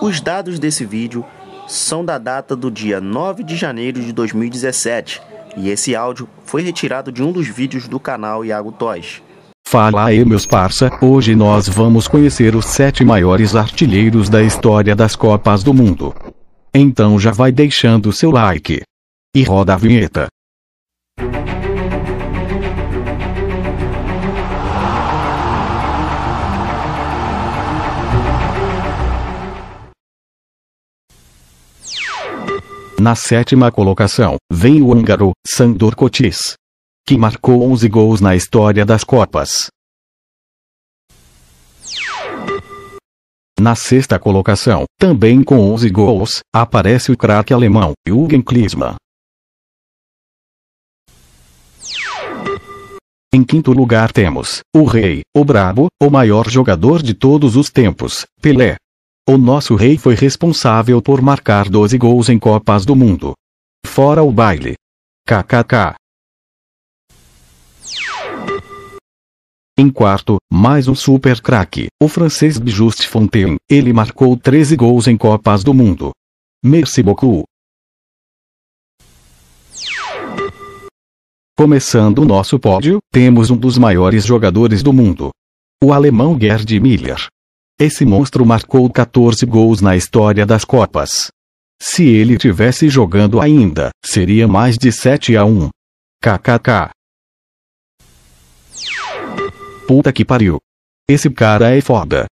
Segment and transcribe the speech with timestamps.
[0.00, 1.24] Os dados desse vídeo
[1.66, 5.20] são da data do dia 9 de janeiro de 2017
[5.56, 9.22] e esse áudio foi retirado de um dos vídeos do canal Iago Toys.
[9.66, 15.14] Fala aí meus parça, hoje nós vamos conhecer os sete maiores artilheiros da história das
[15.14, 16.14] Copas do Mundo.
[16.72, 18.82] Então já vai deixando seu like.
[19.34, 20.28] E roda a vinheta.
[33.00, 36.54] Na sétima colocação, vem o húngaro, Sandor Kotis.
[37.06, 39.68] Que marcou 11 gols na história das Copas.
[43.60, 48.96] Na sexta colocação, também com 11 gols, aparece o craque alemão, Jürgen Klinsmann.
[53.32, 58.26] Em quinto lugar temos, o rei, o brabo, o maior jogador de todos os tempos,
[58.42, 58.76] Pelé.
[59.30, 63.34] O nosso rei foi responsável por marcar 12 gols em Copas do Mundo.
[63.84, 64.74] Fora o baile.
[65.26, 65.96] KKK.
[69.78, 73.58] Em quarto, mais um super craque, o francês Juste Fontaine.
[73.68, 76.12] Ele marcou 13 gols em Copas do Mundo.
[76.64, 77.44] Merci beaucoup.
[81.54, 85.28] Começando o nosso pódio, temos um dos maiores jogadores do mundo.
[85.84, 87.28] O alemão Gerd Miller.
[87.80, 91.30] Esse monstro marcou 14 gols na história das Copas.
[91.80, 95.68] Se ele tivesse jogando ainda, seria mais de 7 a 1.
[96.20, 96.90] KKK.
[99.86, 100.58] Puta que pariu.
[101.08, 102.26] Esse cara é foda.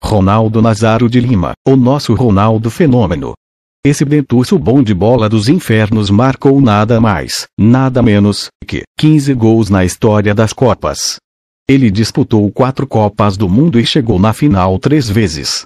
[0.00, 3.32] Ronaldo Nazaro de Lima, o nosso Ronaldo Fenômeno.
[3.84, 9.68] Esse dentuço bom de bola dos infernos marcou nada mais, nada menos, que 15 gols
[9.68, 11.16] na história das Copas.
[11.72, 15.62] Ele disputou quatro Copas do Mundo e chegou na final três vezes.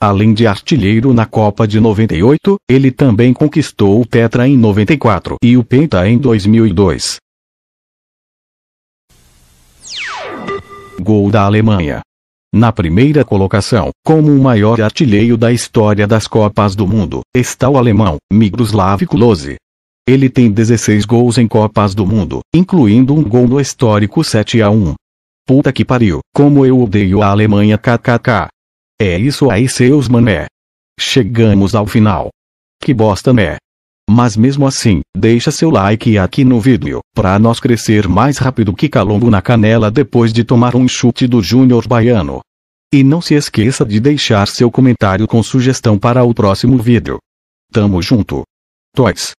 [0.00, 5.56] Além de artilheiro na Copa de 98, ele também conquistou o Tetra em 94 e
[5.56, 7.16] o Penta em 2002.
[11.00, 12.02] Gol da Alemanha.
[12.54, 17.76] Na primeira colocação, como o maior artilheiro da história das Copas do Mundo, está o
[17.76, 19.56] alemão, Miroslav Klose.
[20.08, 24.70] Ele tem 16 gols em Copas do Mundo, incluindo um gol no histórico 7 a
[24.70, 24.94] 1.
[25.48, 28.48] Puta que pariu, como eu odeio a Alemanha kkk.
[29.00, 30.44] É isso aí seus mané.
[31.00, 32.28] Chegamos ao final.
[32.82, 33.56] Que bosta né?
[34.10, 38.90] Mas mesmo assim, deixa seu like aqui no vídeo, pra nós crescer mais rápido que
[38.90, 42.40] calombo na canela depois de tomar um chute do Júnior Baiano.
[42.92, 47.18] E não se esqueça de deixar seu comentário com sugestão para o próximo vídeo.
[47.72, 48.42] Tamo junto.
[48.94, 49.32] Toys.